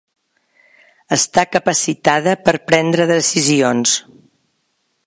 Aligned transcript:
Està 1.17 1.43
capacitada 1.57 2.35
per 2.49 2.57
prendre 2.73 3.09
decisions. 3.13 3.97